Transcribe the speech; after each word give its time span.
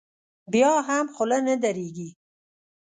بیا 0.51 0.71
هم 0.87 1.05
خوله 1.15 1.37
نه 1.47 1.55
درېږي. 1.63 2.09